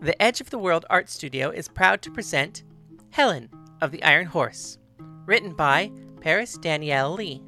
[0.00, 2.62] The Edge of the World Art Studio is proud to present
[3.10, 3.48] Helen
[3.80, 4.78] of the Iron Horse,
[5.26, 5.90] written by
[6.20, 7.42] Paris Danielle Lee.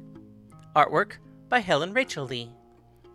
[0.75, 1.13] Artwork
[1.47, 2.51] by Helen Rachel Lee.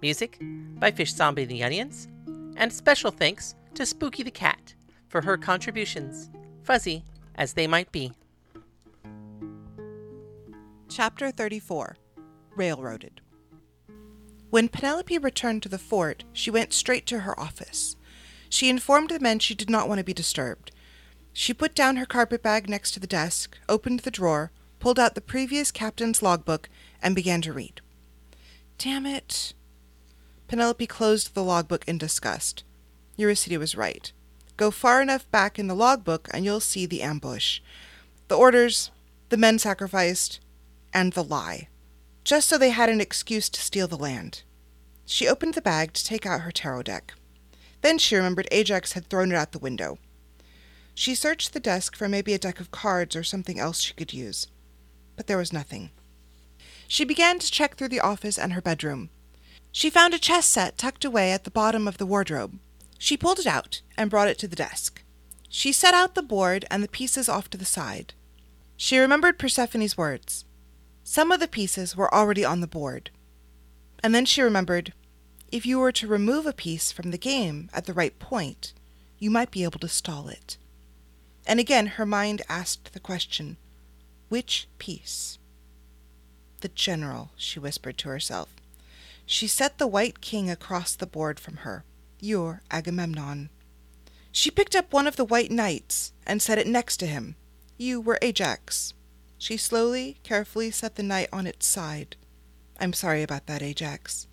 [0.01, 0.38] Music
[0.79, 2.08] by Fish Zombie and the Onions.
[2.56, 4.74] And special thanks to Spooky the Cat
[5.08, 6.30] for her contributions,
[6.62, 8.12] fuzzy as they might be.
[10.88, 11.98] Chapter 34
[12.54, 13.21] Railroaded.
[14.48, 17.96] When Penelope returned to the fort, she went straight to her office.
[18.48, 20.70] She informed the men she did not want to be disturbed.
[21.32, 25.14] She put down her carpet bag next to the desk, opened the drawer, pulled out
[25.14, 26.69] the previous captain's logbook,
[27.02, 27.80] and began to read.
[28.78, 29.52] Damn it.
[30.48, 32.62] Penelope closed the logbook in disgust.
[33.16, 34.12] Eurydice was right.
[34.56, 37.60] Go far enough back in the logbook and you'll see the ambush.
[38.28, 38.91] The orders,
[39.28, 40.41] the men sacrificed,
[40.92, 41.69] and the lie.
[42.24, 44.42] Just so they had an excuse to steal the land.
[45.05, 47.14] She opened the bag to take out her tarot deck.
[47.86, 49.98] Then she remembered Ajax had thrown it out the window.
[50.92, 54.12] She searched the desk for maybe a deck of cards or something else she could
[54.12, 54.48] use,
[55.14, 55.91] but there was nothing.
[56.88, 59.11] She began to check through the office and her bedroom.
[59.70, 62.58] She found a chess set tucked away at the bottom of the wardrobe.
[62.98, 65.05] She pulled it out and brought it to the desk.
[65.48, 68.14] She set out the board and the pieces off to the side.
[68.77, 70.44] She remembered Persephone's words.
[71.05, 73.11] Some of the pieces were already on the board.
[74.02, 74.92] And then she remembered
[75.52, 78.72] if you were to remove a piece from the game at the right point,
[79.19, 80.56] you might be able to stall it.
[81.47, 83.56] And again her mind asked the question
[84.28, 85.39] which piece?
[86.61, 88.48] The general, she whispered to herself.
[89.24, 91.84] She set the white king across the board from her.
[92.20, 93.50] You're Agamemnon.
[94.33, 97.36] She picked up one of the white knights and set it next to him.
[97.78, 98.94] You were Ajax.
[99.39, 102.17] She slowly, carefully set the knight on its side.
[102.80, 104.27] I'm sorry about that, Ajax.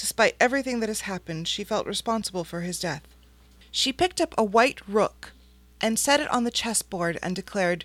[0.00, 3.02] Despite everything that has happened, she felt responsible for his death.
[3.70, 5.32] She picked up a white rook
[5.78, 7.84] and set it on the chessboard and declared,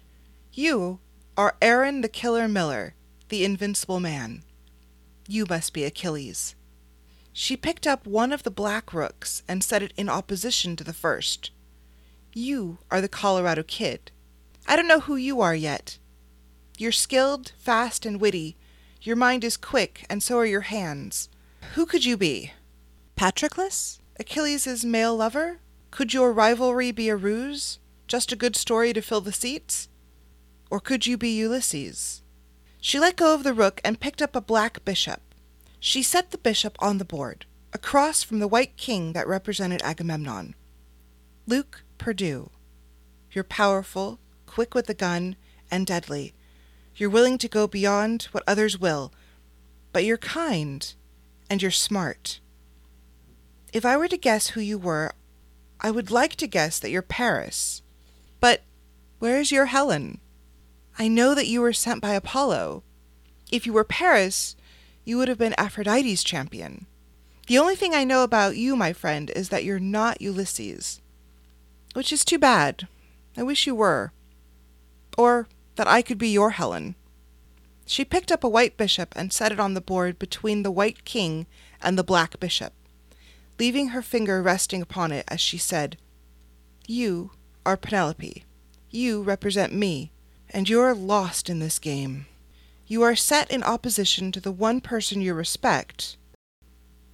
[0.53, 1.00] You
[1.35, 2.94] are Aaron the Killer Miller,
[3.28, 4.44] the invincible man.
[5.28, 6.56] You must be Achilles.
[7.34, 10.94] She picked up one of the black rooks and set it in opposition to the
[10.94, 11.51] first.
[12.34, 14.11] You are the Colorado Kid.
[14.66, 15.97] I don't know who you are yet.
[16.78, 18.56] You're skilled, fast, and witty.
[19.01, 21.28] Your mind is quick, and so are your hands.
[21.74, 22.53] Who could you be?
[23.16, 24.00] Patroclus?
[24.20, 25.59] Achilles' male lover?
[25.92, 27.80] Could your rivalry be a ruse?
[28.08, 29.90] Just a good story to fill the seats?
[30.70, 32.22] Or could you be Ulysses?
[32.80, 35.22] She let go of the rook and picked up a black bishop.
[35.80, 40.56] She set the bishop on the board, across from the white king that represented Agamemnon.
[41.47, 42.50] Luke Perdue.
[43.32, 45.36] You're powerful, quick with the gun,
[45.70, 46.34] and deadly.
[46.96, 49.12] You're willing to go beyond what others will,
[49.92, 50.94] but you're kind
[51.50, 52.39] and you're smart.
[53.73, 55.11] If I were to guess who you were,
[55.81, 57.81] I would like to guess that you're Paris.
[58.39, 58.63] But
[59.19, 60.19] where is your Helen?
[60.97, 62.84] I know that you were sent by Apollo.
[63.51, 64.55] If you were Paris,
[65.03, 66.88] you would have been Aphrodite's champion.
[67.47, 71.01] The only thing I know about you, my friend, is that you're not Ulysses.
[71.94, 72.88] Which is too bad.
[73.38, 74.13] I wish you were.
[75.17, 76.95] Or that I could be your Helen.
[77.85, 81.06] She picked up a white bishop and set it on the board between the white
[81.06, 81.46] king
[81.81, 82.73] and the black bishop,
[83.59, 85.97] leaving her finger resting upon it as she said,
[86.88, 87.31] You
[87.66, 88.44] are Penelope.
[88.90, 90.12] You represent me,
[90.50, 92.25] and you're lost in this game.
[92.88, 96.17] You are set in opposition to the one person you respect.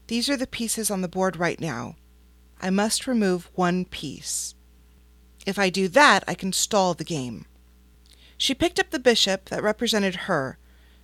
[0.08, 1.96] These are the pieces on the board right now.
[2.62, 4.54] I must remove one piece.
[5.46, 7.46] If I do that, I can stall the game.
[8.38, 10.58] She picked up the bishop that represented her.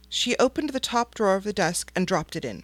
[0.09, 2.63] She opened the top drawer of the desk and dropped it in.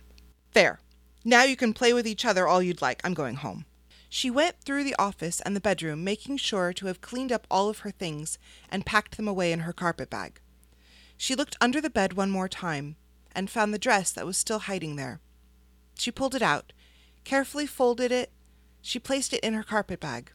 [0.54, 0.80] There.
[1.26, 3.02] Now you can play with each other all you'd like.
[3.04, 3.66] I'm going home.
[4.10, 7.70] She went through the office and the bedroom, making sure to have cleaned up all
[7.70, 8.38] of her things
[8.70, 10.40] and packed them away in her carpet bag.
[11.18, 12.96] She looked under the bed one more time
[13.34, 15.20] and found the dress that was still hiding there.
[15.98, 16.74] She pulled it out,
[17.24, 18.32] carefully folded it.
[18.82, 20.32] She placed it in her carpet bag.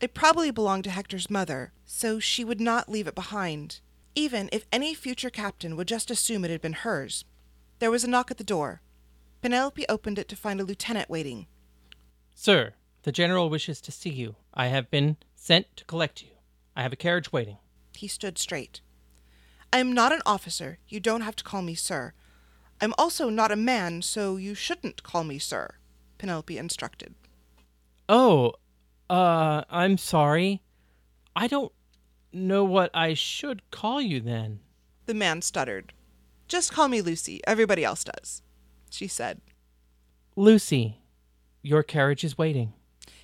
[0.00, 3.80] It probably belonged to Hector's mother, so she would not leave it behind,
[4.16, 7.24] even if any future captain would just assume it had been hers.
[7.78, 8.80] There was a knock at the door.
[9.42, 11.46] Penelope opened it to find a lieutenant waiting.
[12.34, 12.72] Sir,
[13.02, 14.34] the general wishes to see you.
[14.52, 16.30] I have been sent to collect you.
[16.74, 17.58] I have a carriage waiting.
[17.94, 18.80] He stood straight.
[19.72, 20.78] I am not an officer.
[20.88, 22.14] You don't have to call me sir.
[22.80, 25.76] I'm also not a man, so you shouldn't call me sir,
[26.18, 27.14] Penelope instructed.
[28.08, 28.54] Oh,
[29.08, 30.62] uh, I'm sorry.
[31.34, 31.72] I don't
[32.36, 34.60] know what I should call you then.
[35.06, 35.92] The man stuttered.
[36.48, 37.40] Just call me Lucy.
[37.46, 38.42] Everybody else does,
[38.90, 39.40] she said.
[40.36, 40.98] Lucy,
[41.62, 42.72] your carriage is waiting.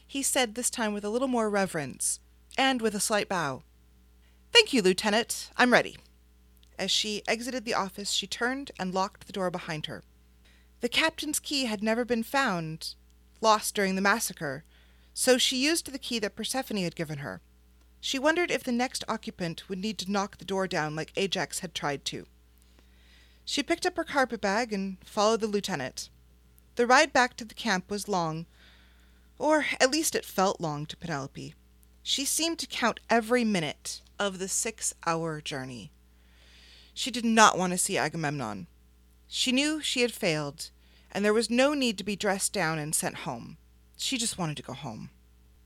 [0.07, 2.21] he said this time with a little more reverence,
[2.59, 3.63] and with a slight bow.
[4.53, 5.51] Thank you, Lieutenant.
[5.57, 5.97] I'm ready.
[6.79, 10.03] As she exited the office, she turned and locked the door behind her.
[10.81, 12.95] The captain's key had never been found,
[13.41, 14.65] lost during the massacre,
[15.15, 17.41] so she used the key that Persephone had given her.
[18.05, 21.61] She wondered if the next occupant would need to knock the door down like Ajax
[21.61, 22.27] had tried to.
[23.45, 26.11] She picked up her carpet bag and followed the lieutenant.
[26.75, 28.47] The ride back to the camp was long,
[29.39, 31.55] or at least it felt long to Penelope.
[32.03, 35.93] She seemed to count every minute of the six hour journey.
[36.93, 38.67] She did not want to see Agamemnon.
[39.29, 40.71] She knew she had failed,
[41.13, 43.59] and there was no need to be dressed down and sent home.
[43.97, 45.11] She just wanted to go home.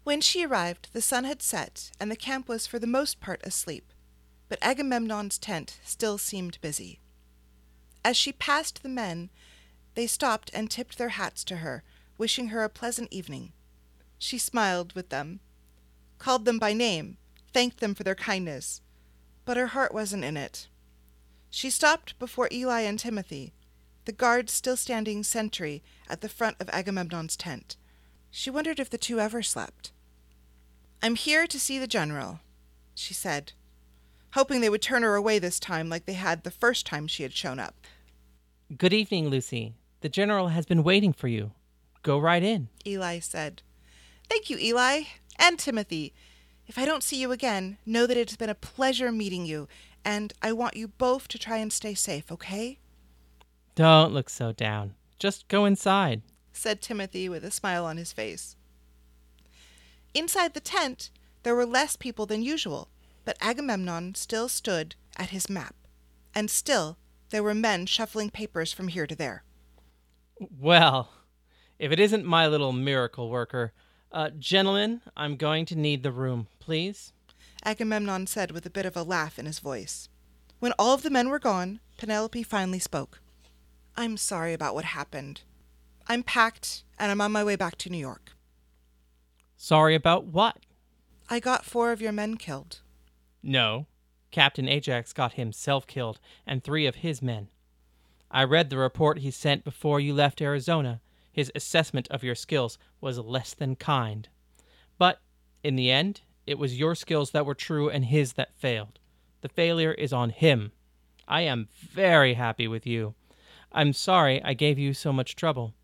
[0.06, 3.40] When she arrived, the sun had set, and the camp was for the most part
[3.42, 3.92] asleep,
[4.48, 7.00] but Agamemnon's tent still seemed busy.
[8.04, 9.30] As she passed the men,
[9.96, 11.82] they stopped and tipped their hats to her,
[12.18, 13.52] wishing her a pleasant evening.
[14.16, 15.40] She smiled with them,
[16.18, 17.16] called them by name,
[17.52, 18.82] thanked them for their kindness,
[19.44, 20.68] but her heart wasn't in it.
[21.50, 23.54] She stopped before Eli and Timothy,
[24.04, 27.76] the guards still standing sentry at the front of Agamemnon's tent.
[28.30, 29.90] She wondered if the two ever slept.
[31.06, 32.40] I'm here to see the general,
[32.96, 33.52] she said,
[34.32, 37.22] hoping they would turn her away this time like they had the first time she
[37.22, 37.76] had shown up.
[38.76, 39.74] Good evening, Lucy.
[40.00, 41.52] The general has been waiting for you.
[42.02, 43.62] Go right in, Eli said.
[44.28, 45.02] Thank you, Eli,
[45.38, 46.12] and Timothy.
[46.66, 49.68] If I don't see you again, know that it's been a pleasure meeting you,
[50.04, 52.80] and I want you both to try and stay safe, okay?
[53.76, 54.94] Don't look so down.
[55.20, 58.56] Just go inside, said Timothy with a smile on his face.
[60.16, 61.10] Inside the tent,
[61.42, 62.88] there were less people than usual,
[63.26, 65.74] but Agamemnon still stood at his map,
[66.34, 66.96] and still
[67.28, 69.44] there were men shuffling papers from here to there.
[70.38, 71.10] Well,
[71.78, 73.74] if it isn't my little miracle worker.
[74.10, 77.12] Uh, gentlemen, I'm going to need the room, please.
[77.62, 80.08] Agamemnon said with a bit of a laugh in his voice.
[80.60, 83.20] When all of the men were gone, Penelope finally spoke.
[83.98, 85.42] I'm sorry about what happened.
[86.08, 88.32] I'm packed and I'm on my way back to New York.
[89.56, 90.58] Sorry about what?
[91.28, 92.80] I got four of your men killed.
[93.42, 93.86] No.
[94.30, 97.48] Captain Ajax got himself killed and three of his men.
[98.30, 101.00] I read the report he sent before you left Arizona.
[101.32, 104.28] His assessment of your skills was less than kind.
[104.98, 105.20] But
[105.62, 108.98] in the end, it was your skills that were true and his that failed.
[109.40, 110.72] The failure is on him.
[111.26, 113.14] I am very happy with you.
[113.72, 115.74] I'm sorry I gave you so much trouble.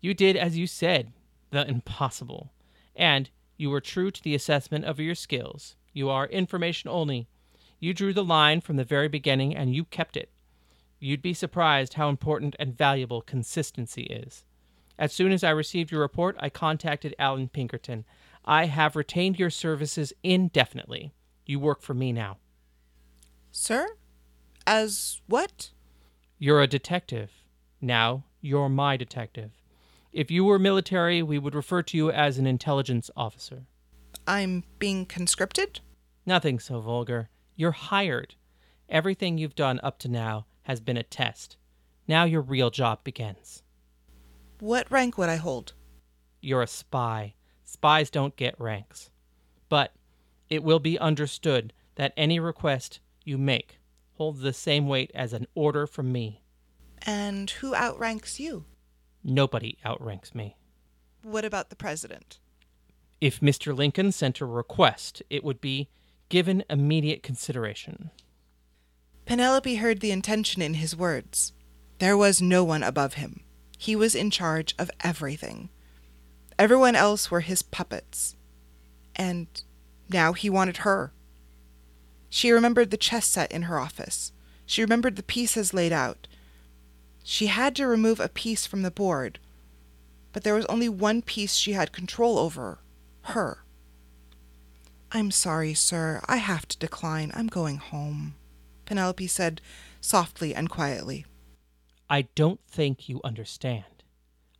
[0.00, 1.12] You did as you said,
[1.50, 2.52] the impossible.
[2.98, 5.76] And you were true to the assessment of your skills.
[5.94, 7.28] You are information only.
[7.80, 10.30] You drew the line from the very beginning and you kept it.
[10.98, 14.44] You'd be surprised how important and valuable consistency is.
[14.98, 18.04] As soon as I received your report, I contacted Allan Pinkerton.
[18.44, 21.12] I have retained your services indefinitely.
[21.46, 22.38] You work for me now.
[23.52, 23.88] Sir?
[24.66, 25.70] As what?
[26.38, 27.30] You're a detective.
[27.80, 29.52] Now you're my detective.
[30.12, 33.66] If you were military, we would refer to you as an intelligence officer.
[34.26, 35.80] I'm being conscripted?
[36.24, 37.28] Nothing so vulgar.
[37.56, 38.34] You're hired.
[38.88, 41.56] Everything you've done up to now has been a test.
[42.06, 43.62] Now your real job begins.
[44.60, 45.74] What rank would I hold?
[46.40, 47.34] You're a spy.
[47.64, 49.10] Spies don't get ranks.
[49.68, 49.92] But
[50.48, 53.78] it will be understood that any request you make
[54.14, 56.42] holds the same weight as an order from me.
[57.02, 58.64] And who outranks you?
[59.28, 60.56] Nobody outranks me.
[61.22, 62.38] What about the president?
[63.20, 63.76] If Mr.
[63.76, 65.90] Lincoln sent a request, it would be
[66.30, 68.10] given immediate consideration.
[69.26, 71.52] Penelope heard the intention in his words.
[71.98, 73.40] There was no one above him.
[73.76, 75.68] He was in charge of everything.
[76.58, 78.34] Everyone else were his puppets.
[79.14, 79.46] And
[80.08, 81.12] now he wanted her.
[82.30, 84.32] She remembered the chess set in her office.
[84.64, 86.28] She remembered the pieces laid out.
[87.30, 89.38] She had to remove a piece from the board,
[90.32, 92.78] but there was only one piece she had control over
[93.24, 93.66] her.
[95.12, 96.22] I'm sorry, sir.
[96.24, 97.30] I have to decline.
[97.34, 98.36] I'm going home,
[98.86, 99.60] Penelope said
[100.00, 101.26] softly and quietly.
[102.08, 104.02] I don't think you understand.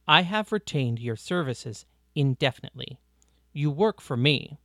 [0.07, 3.01] I have retained your services indefinitely.
[3.55, 4.59] You work for me.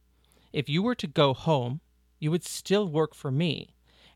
[0.51, 1.79] If you were to go home,
[2.19, 3.72] you would still work for me.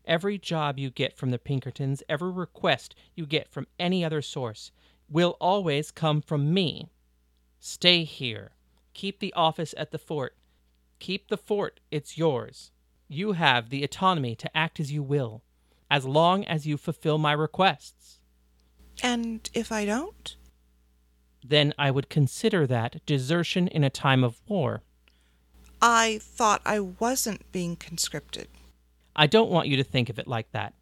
[0.08, 4.72] Every job you get from the Pinkertons, every request you get from any other source,
[5.08, 6.90] will always come from me.
[7.60, 8.50] Stay here.
[8.94, 10.34] Keep the office at the fort.
[10.98, 12.72] Keep the fort, it's yours.
[13.06, 15.42] You have the autonomy to act as you will,
[15.88, 18.18] as long as you fulfill my requests.
[19.02, 20.34] And if I don't?
[21.48, 24.82] then I would consider that desertion in a time of war.
[25.80, 28.48] I thought I wasn't being conscripted.
[29.18, 30.74] I don't want you to think of it like that.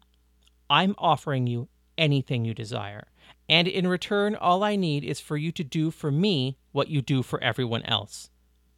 [0.69, 3.07] I'm offering you anything you desire,
[3.49, 7.01] and in return, all I need is for you to do for me what you
[7.01, 8.29] do for everyone else.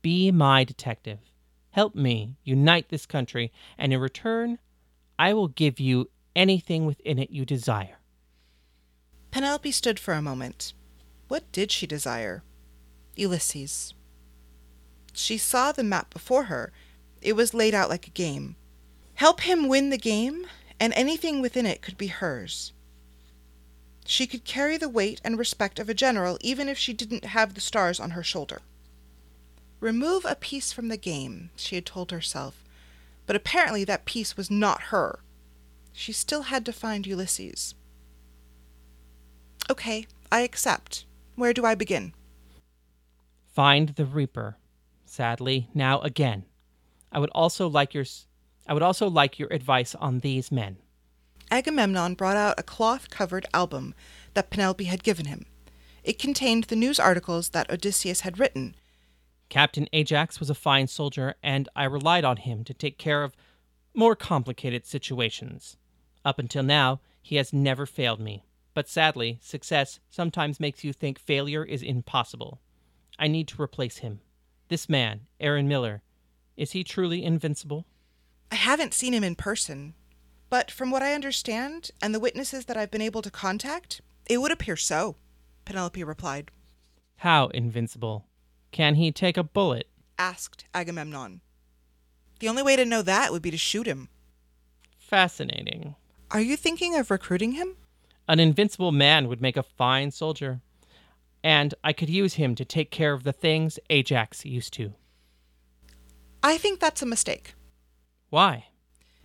[0.02, 1.20] Be my detective.
[1.72, 4.60] Help me unite this country, and in return,
[5.20, 8.00] I will give you anything within it you desire.
[9.30, 10.74] Penelope stood for a moment.
[11.28, 12.44] What did she desire?
[13.18, 13.94] Ulysses.
[15.12, 16.72] She saw the map before her.
[17.22, 18.56] It was laid out like a game.
[19.20, 20.46] Help him win the game,
[20.80, 22.72] and anything within it could be hers.
[24.06, 27.54] She could carry the weight and respect of a general even if she didn't have
[27.54, 28.62] the stars on her shoulder.
[29.82, 32.64] Remove a piece from the game, she had told herself,
[33.26, 35.20] but apparently that piece was not her.
[35.92, 37.76] She still had to find Ulysses.
[39.70, 41.04] Okay, I accept.
[41.36, 42.14] Where do I begin?
[43.54, 44.56] Find the Reaper.
[45.04, 46.46] Sadly, now again.
[47.12, 48.06] I would also like your
[48.70, 50.78] I would also like your advice on these men.
[51.50, 53.96] Agamemnon brought out a cloth-covered album
[54.36, 55.48] that Penelope had given him.
[56.04, 58.76] It contained the news articles that Odysseus had written.
[59.50, 63.36] Captain Ajax was a fine soldier, and I relied on him to take care of
[63.96, 65.76] more complicated situations.
[66.24, 68.44] Up until now, he has never failed me.
[68.76, 72.62] But sadly, success sometimes makes you think failure is impossible.
[73.18, 74.22] I need to replace him.
[74.68, 76.04] This man, Aaron Miller,
[76.56, 77.88] is he truly invincible?
[78.52, 79.94] I haven't seen him in person,
[80.50, 84.40] but from what I understand and the witnesses that I've been able to contact, it
[84.40, 85.16] would appear so,
[85.66, 86.52] Penelope replied.
[87.18, 88.26] How invincible?
[88.72, 89.88] Can he take a bullet?
[90.18, 91.42] asked Agamemnon.
[92.40, 94.10] The only way to know that would be to shoot him.
[94.98, 95.96] Fascinating.
[96.32, 97.76] Are you thinking of recruiting him?
[98.28, 100.62] An invincible man would make a fine soldier,
[101.44, 104.94] and I could use him to take care of the things Ajax used to.
[106.44, 107.56] I think that's a mistake.
[108.30, 108.68] Why?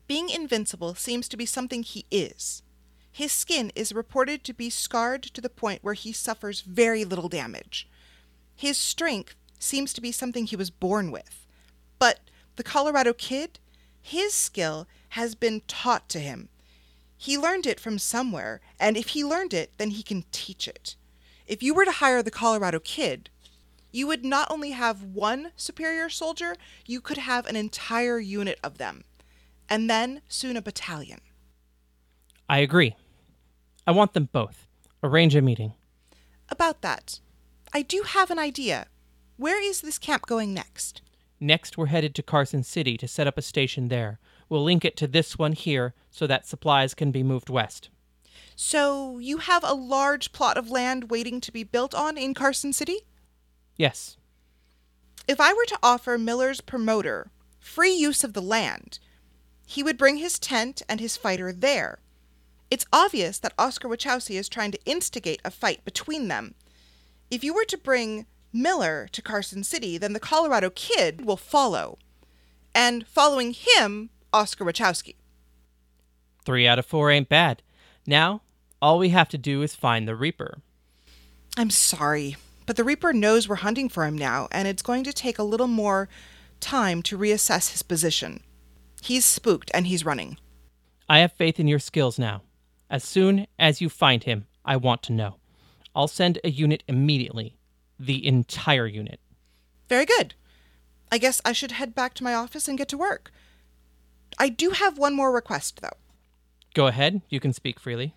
[0.06, 2.62] Being invincible seems to be something he is.
[3.10, 7.28] His skin is reported to be scarred to the point where he suffers very little
[7.28, 7.88] damage.
[8.56, 11.46] His strength seems to be something he was born with.
[11.98, 12.20] But
[12.56, 13.58] the Colorado kid,
[14.00, 16.48] his skill has been taught to him.
[17.16, 20.96] He learned it from somewhere, and if he learned it, then he can teach it.
[21.46, 23.30] If you were to hire the Colorado kid,
[23.94, 28.76] you would not only have one superior soldier, you could have an entire unit of
[28.78, 29.04] them,
[29.68, 31.20] and then soon a battalion.
[32.48, 32.96] I agree.
[33.86, 34.66] I want them both.
[35.02, 35.74] Arrange a meeting.
[36.48, 37.20] About that,
[37.72, 38.88] I do have an idea.
[39.36, 41.00] Where is this camp going next?
[41.38, 44.18] Next, we're headed to Carson City to set up a station there.
[44.48, 47.90] We'll link it to this one here so that supplies can be moved west.
[48.56, 52.72] So, you have a large plot of land waiting to be built on in Carson
[52.72, 53.02] City?
[53.76, 54.16] Yes.
[55.26, 58.98] If I were to offer Miller's promoter free use of the land,
[59.66, 61.98] he would bring his tent and his fighter there.
[62.70, 66.54] It's obvious that Oscar Wachowski is trying to instigate a fight between them.
[67.30, 71.98] If you were to bring Miller to Carson City, then the Colorado Kid will follow.
[72.74, 75.14] And following him, Oscar Wachowski.
[76.44, 77.62] Three out of four ain't bad.
[78.06, 78.42] Now,
[78.82, 80.58] all we have to do is find the Reaper.
[81.56, 85.12] I'm sorry, but the Reaper knows we're hunting for him now, and it's going to
[85.12, 86.08] take a little more
[86.60, 88.40] time to reassess his position.
[89.02, 90.38] He's spooked and he's running.
[91.08, 92.42] I have faith in your skills now.
[92.88, 95.36] As soon as you find him, I want to know.
[95.94, 97.56] I'll send a unit immediately.
[97.98, 99.20] The entire unit.
[99.88, 100.34] Very good.
[101.12, 103.30] I guess I should head back to my office and get to work.
[104.38, 105.96] I do have one more request, though.
[106.74, 108.14] Go ahead, you can speak freely.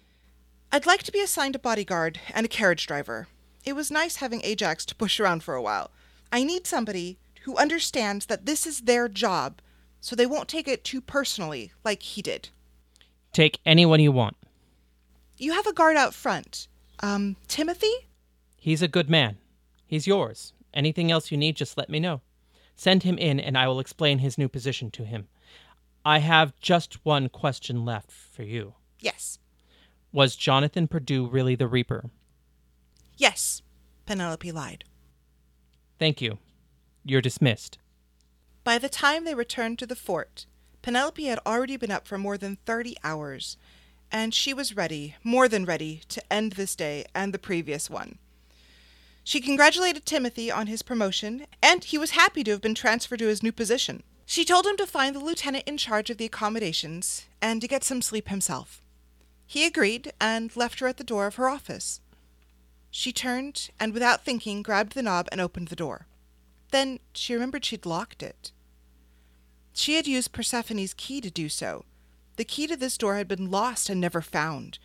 [0.72, 3.28] I'd like to be assigned a bodyguard and a carriage driver.
[3.68, 5.92] It was nice having Ajax to push around for a while.
[6.32, 9.60] I need somebody who understands that this is their job,
[10.00, 12.48] so they won't take it too personally like he did.
[13.34, 14.38] Take anyone you want.
[15.38, 16.70] You have a guard out front.
[17.02, 17.92] Um, Timothy?
[18.56, 19.36] He's a good man.
[19.86, 20.54] He's yours.
[20.74, 22.22] Anything else you need, just let me know.
[22.78, 25.28] Send him in, and I will explain his new position to him.
[26.06, 28.76] I have just one question left for you.
[29.02, 29.40] Yes.
[30.14, 32.10] Was Jonathan Perdue really the Reaper?
[33.18, 33.62] Yes,
[34.06, 34.84] Penelope lied.
[36.00, 36.38] Thank you.
[37.04, 37.78] You're dismissed.
[38.64, 40.46] By the time they returned to the fort,
[40.82, 43.58] Penelope had already been up for more than 30 hours,
[44.12, 48.20] and she was ready, more than ready, to end this day and the previous one.
[49.24, 53.28] She congratulated Timothy on his promotion, and he was happy to have been transferred to
[53.28, 54.04] his new position.
[54.26, 57.84] She told him to find the lieutenant in charge of the accommodations and to get
[57.84, 58.82] some sleep himself.
[59.46, 62.00] He agreed and left her at the door of her office.
[62.90, 66.08] She turned and, without thinking, grabbed the knob and opened the door.
[66.72, 68.52] Then she remembered she'd locked it.
[69.74, 71.86] She had used Persephone's key to do so.
[72.38, 74.80] The key to this door had been lost and never found.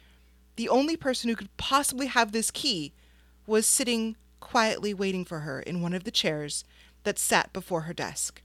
[0.57, 2.93] The only person who could possibly have this key
[3.47, 6.65] was sitting quietly waiting for her in one of the chairs
[7.05, 8.43] that sat before her desk.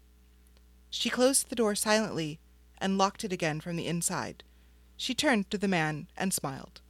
[0.89, 2.39] She closed the door silently
[2.77, 4.43] and locked it again from the inside.
[4.95, 6.81] She turned to the man and smiled.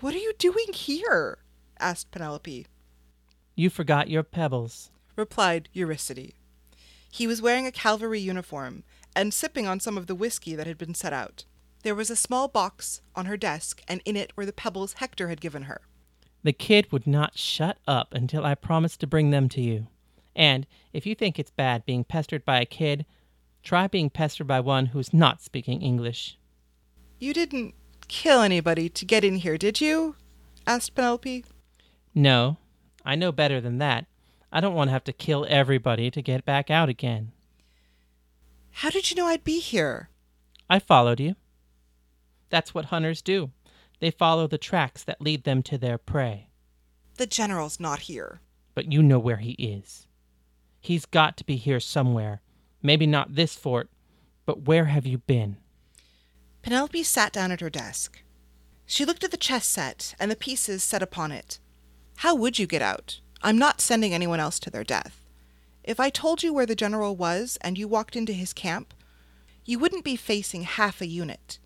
[0.00, 1.38] What are you doing here?
[1.80, 2.66] Asked Penelope.
[3.54, 6.32] You forgot your pebbles, replied Eurydice.
[7.10, 8.84] He was wearing a cavalry uniform
[9.16, 11.44] and sipping on some of the whiskey that had been set out.
[11.82, 15.28] There was a small box on her desk, and in it were the pebbles Hector
[15.28, 15.80] had given her.
[16.42, 19.86] The kid would not shut up until I promised to bring them to you.
[20.36, 23.06] And if you think it's bad being pestered by a kid,
[23.62, 26.38] try being pestered by one who's not speaking English.
[27.18, 27.74] You didn't
[28.06, 30.14] kill anybody to get in here, did you?
[30.66, 31.44] asked Penelope.
[32.14, 32.56] No,
[33.04, 34.06] I know better than that.
[34.50, 37.32] I don't want to have to kill everybody to get back out again.
[38.70, 40.10] How did you know I'd be here?
[40.70, 41.36] I followed you.
[42.50, 43.50] That's what hunters do.
[44.00, 46.48] They follow the tracks that lead them to their prey.
[47.16, 48.40] The general's not here.
[48.74, 50.06] But you know where he is.
[50.80, 52.40] He's got to be here somewhere.
[52.82, 53.90] Maybe not this fort,
[54.46, 55.56] but where have you been?
[56.62, 58.22] Penelope sat down at her desk.
[58.86, 61.58] She looked at the chess set and the pieces set upon it.
[62.22, 63.20] How would you get out?
[63.42, 65.24] I'm not sending anyone else to their death.
[65.84, 68.92] If I told you where the general was and you walked into his camp,
[69.64, 71.60] you wouldn't be facing half a unit.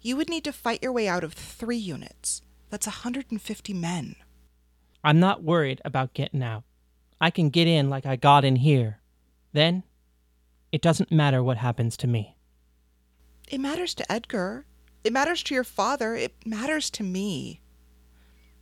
[0.00, 2.42] You would need to fight your way out of three units.
[2.68, 4.16] That's a 150 men.
[5.04, 6.64] I'm not worried about getting out.
[7.20, 8.98] I can get in like I got in here.
[9.52, 9.84] Then,
[10.72, 12.36] it doesn't matter what happens to me.
[13.46, 14.66] It matters to Edgar.
[15.04, 16.16] It matters to your father.
[16.16, 17.61] It matters to me.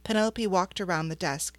[0.05, 1.59] Penelope walked around the desk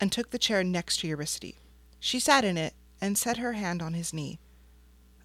[0.00, 1.54] and took the chair next to Eurydice.
[2.00, 4.38] She sat in it and set her hand on his knee.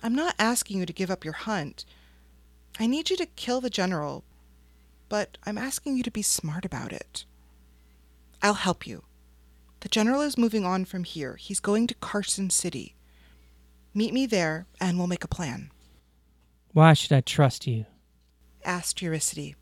[0.03, 1.85] I'm not asking you to give up your hunt.
[2.79, 4.23] I need you to kill the general,
[5.09, 7.25] but I'm asking you to be smart about it.
[8.41, 9.03] I'll help you.
[9.81, 11.35] The general is moving on from here.
[11.35, 12.95] He's going to Carson City.
[13.93, 15.69] Meet me there, and we'll make a plan.
[16.73, 17.85] Why should I trust you?
[18.63, 19.55] asked Eurydice.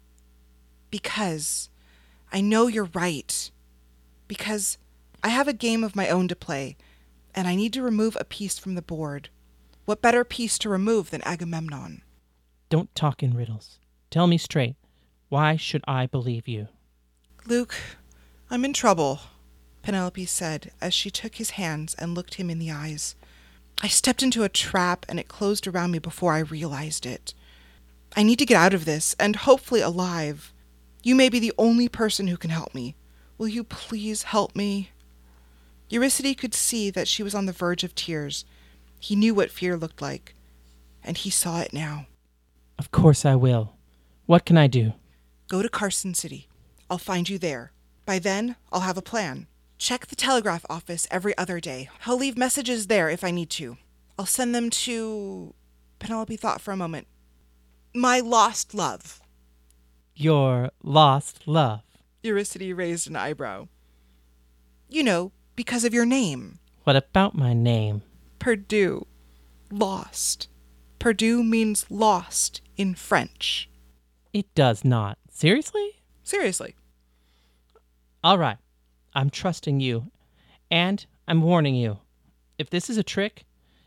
[0.92, 1.70] Because
[2.32, 3.52] I know you're right.
[4.28, 4.78] Because
[5.24, 6.78] I have a game of my own to play,
[7.34, 9.30] and I need to remove a piece from the board.
[9.86, 12.04] What better piece to remove than Agamemnon?
[12.70, 13.80] Don't talk in riddles.
[14.12, 14.76] Tell me straight.
[15.30, 16.68] Why should I believe you?
[17.46, 17.76] Luke,
[18.50, 19.22] I'm in trouble,
[19.82, 23.16] Penelope said as she took his hands and looked him in the eyes.
[23.82, 27.34] I stepped into a trap and it closed around me before I realized it.
[28.16, 30.54] I need to get out of this, and hopefully alive.
[31.02, 32.96] You may be the only person who can help me.
[33.38, 34.92] Will you please help me?
[35.90, 38.46] Eurydice could see that she was on the verge of tears.
[39.00, 40.36] He knew what fear looked like,
[41.04, 42.08] and he saw it now.
[42.78, 43.74] Of course I will.
[44.26, 44.94] What can I do?
[45.48, 46.48] Go to Carson City.
[46.90, 47.72] I'll find you there.
[48.06, 49.48] By then, I'll have a plan.
[49.78, 51.90] Check the telegraph office every other day.
[52.06, 53.78] I'll leave messages there if I need to.
[54.18, 55.54] I'll send them to.
[56.00, 57.08] Penelope thought for a moment.
[57.96, 59.22] My lost love.
[60.22, 61.80] Your lost love.
[62.24, 63.70] Eurydice raised an eyebrow.
[64.90, 66.60] You know, because of your name.
[66.84, 68.02] What about my name?
[68.38, 69.06] Perdue.
[69.72, 70.50] Lost.
[71.00, 73.70] Perdue means lost in French.
[74.34, 75.18] It does not.
[75.32, 76.02] Seriously?
[76.22, 76.76] Seriously.
[78.22, 78.58] All right.
[79.14, 80.12] I'm trusting you.
[80.70, 82.00] And I'm warning you.
[82.58, 83.46] If this is a trick,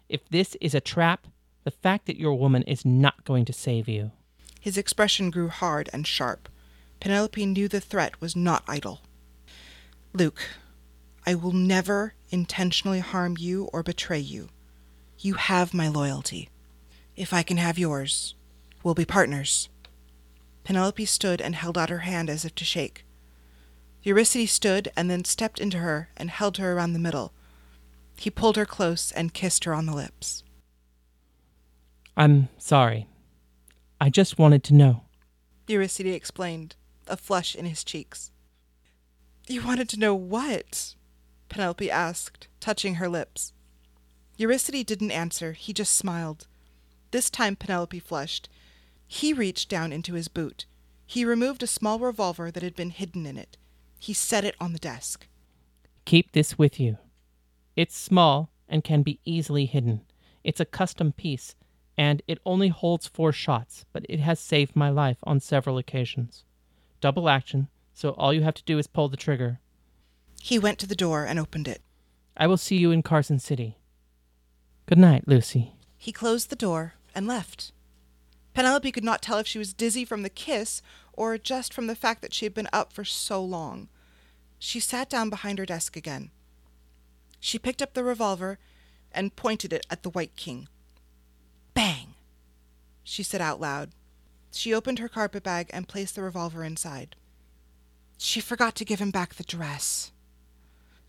[0.09, 1.27] if this is a trap,
[1.65, 4.13] the fact that your woman is not going to save you.
[4.63, 6.49] His expression grew hard and sharp.
[7.01, 9.01] Penelope knew the threat was not idle.
[10.13, 10.41] Luke,
[11.27, 14.51] I will never intentionally harm you or betray you.
[15.19, 16.49] You have my loyalty.
[17.17, 18.37] If I can have yours,
[18.85, 19.69] we'll be partners.
[20.63, 23.05] Penelope stood and held out her hand as if to shake.
[24.05, 27.33] Eurydice stood and then stepped into her and held her around the middle.
[28.17, 30.45] He pulled her close and kissed her on the lips.
[32.17, 33.09] I'm sorry.
[34.03, 35.05] I just wanted to know.
[35.69, 36.75] Eurydice explained,
[37.07, 38.33] a flush in his cheeks.
[39.47, 40.97] You wanted to know what?
[41.49, 43.53] Penelope asked, touching her lips.
[44.37, 46.49] Eurydice didn't answer, he just smiled.
[47.13, 48.49] This time Penelope flushed.
[49.07, 50.67] He reached down into his boot.
[51.07, 53.57] He removed a small revolver that had been hidden in it.
[54.01, 55.29] He set it on the desk.
[56.07, 56.99] Keep this with you.
[57.77, 60.01] It's small and can be easily hidden.
[60.43, 61.55] It's a custom piece,
[62.03, 66.43] and it only holds four shots, but it has saved my life on several occasions.
[67.01, 69.61] Double action, so all you have to do is pull the trigger.
[70.43, 71.81] He went to the door and opened it.
[72.37, 73.79] I will see you in Carson City.
[74.87, 75.75] Good night, Lucy.
[75.97, 77.71] He closed the door and left.
[78.53, 81.95] Penelope could not tell if she was dizzy from the kiss or just from the
[81.95, 83.89] fact that she had been up for so long.
[84.59, 86.33] She sat down behind her desk again.
[87.39, 88.59] She picked up the revolver
[89.13, 90.67] and pointed it at the White King.
[93.05, 93.91] She said out loud.
[94.53, 97.17] She opened her carpet bag and placed the revolver inside.
[98.19, 100.13] She forgot to give him back the dress.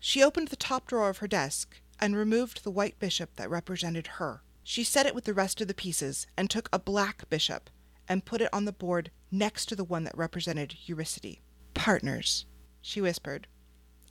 [0.00, 4.06] She opened the top drawer of her desk and removed the white bishop that represented
[4.18, 4.42] her.
[4.62, 7.70] She set it with the rest of the pieces and took a black bishop
[8.08, 11.38] and put it on the board next to the one that represented Eurydice.
[11.74, 12.46] Partners,
[12.80, 13.46] she whispered,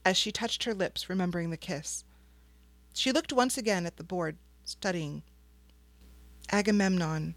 [0.06, 2.06] as she touched her lips, remembering the kiss.
[2.94, 5.24] She looked once again at the board, studying.
[6.52, 7.36] Agamemnon,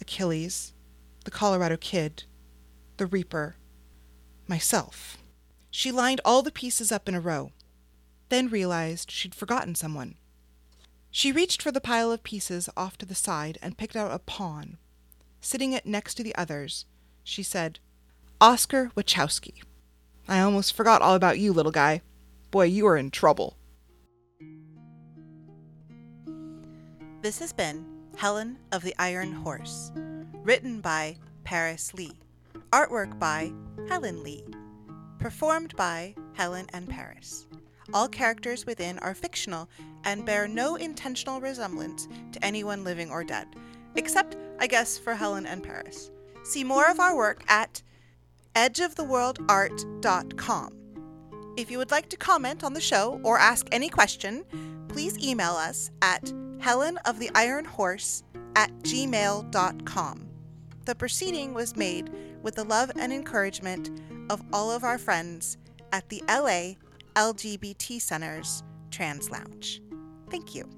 [0.00, 0.72] Achilles,
[1.24, 2.24] the Colorado Kid,
[2.96, 3.56] the Reaper,
[4.46, 5.18] myself.
[5.70, 7.52] She lined all the pieces up in a row,
[8.28, 10.16] then realized she'd forgotten someone.
[11.10, 14.18] She reached for the pile of pieces off to the side and picked out a
[14.18, 14.78] pawn.
[15.40, 16.86] Sitting it next to the others,
[17.24, 17.78] she said,
[18.40, 19.62] Oscar Wachowski.
[20.28, 22.02] I almost forgot all about you, little guy.
[22.50, 23.56] Boy, you are in trouble.
[27.22, 29.90] This has been Helen of the Iron Horse,
[30.44, 32.12] written by Paris Lee,
[32.70, 33.50] artwork by
[33.88, 34.44] Helen Lee,
[35.18, 37.46] performed by Helen and Paris.
[37.94, 39.70] All characters within are fictional
[40.04, 43.46] and bear no intentional resemblance to anyone living or dead,
[43.96, 46.10] except, I guess, for Helen and Paris.
[46.44, 47.82] See more of our work at
[48.54, 50.76] edgeoftheworldart.com.
[51.56, 54.44] If you would like to comment on the show or ask any question,
[54.88, 56.30] please email us at
[56.60, 58.22] helen of the iron horse
[58.56, 60.26] at gmail.com.
[60.84, 62.10] The proceeding was made
[62.42, 63.90] with the love and encouragement
[64.30, 65.56] of all of our friends
[65.92, 66.74] at the LA
[67.14, 69.82] LGBT Center's Trans Lounge.
[70.30, 70.68] Thank you.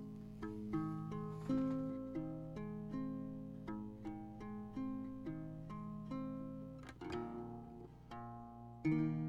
[8.85, 9.22] you